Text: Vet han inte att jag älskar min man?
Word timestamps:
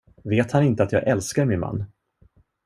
Vet 0.23 0.51
han 0.51 0.63
inte 0.63 0.83
att 0.83 0.91
jag 0.91 1.03
älskar 1.07 1.45
min 1.45 1.59
man? 1.59 1.85